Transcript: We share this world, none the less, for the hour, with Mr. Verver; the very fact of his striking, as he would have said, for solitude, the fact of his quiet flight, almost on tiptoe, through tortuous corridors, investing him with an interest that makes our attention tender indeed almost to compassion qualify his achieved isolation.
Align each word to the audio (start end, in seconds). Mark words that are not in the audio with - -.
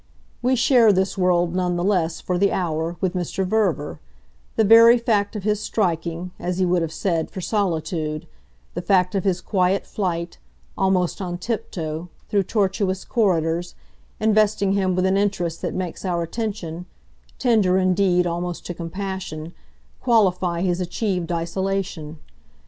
We 0.41 0.55
share 0.55 0.91
this 0.91 1.15
world, 1.15 1.53
none 1.53 1.75
the 1.75 1.83
less, 1.83 2.21
for 2.21 2.39
the 2.39 2.51
hour, 2.51 2.97
with 3.01 3.13
Mr. 3.13 3.45
Verver; 3.45 3.99
the 4.55 4.63
very 4.63 4.97
fact 4.97 5.35
of 5.35 5.43
his 5.43 5.59
striking, 5.59 6.31
as 6.39 6.57
he 6.57 6.65
would 6.65 6.81
have 6.81 6.91
said, 6.91 7.29
for 7.29 7.39
solitude, 7.39 8.25
the 8.73 8.81
fact 8.81 9.13
of 9.13 9.25
his 9.25 9.41
quiet 9.41 9.85
flight, 9.85 10.39
almost 10.75 11.21
on 11.21 11.37
tiptoe, 11.37 12.09
through 12.29 12.41
tortuous 12.41 13.05
corridors, 13.05 13.75
investing 14.19 14.71
him 14.71 14.95
with 14.95 15.05
an 15.05 15.17
interest 15.17 15.61
that 15.61 15.75
makes 15.75 16.03
our 16.03 16.23
attention 16.23 16.87
tender 17.37 17.77
indeed 17.77 18.25
almost 18.25 18.65
to 18.65 18.73
compassion 18.73 19.53
qualify 19.99 20.61
his 20.61 20.81
achieved 20.81 21.31
isolation. 21.31 22.17